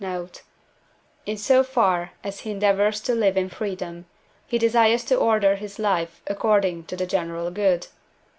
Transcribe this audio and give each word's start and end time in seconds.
note), 0.03 0.41
in 1.27 1.37
so 1.37 1.63
far 1.63 2.09
as 2.23 2.39
he 2.39 2.49
endeavours 2.49 2.99
to 3.01 3.13
live 3.13 3.37
in 3.37 3.47
freedom, 3.47 4.07
he 4.47 4.57
desires 4.57 5.03
to 5.03 5.15
order 5.15 5.57
his 5.57 5.77
life 5.77 6.23
according 6.25 6.83
to 6.83 6.95
the 6.95 7.05
general 7.05 7.51
good 7.51 7.83
(IV. 7.83 7.89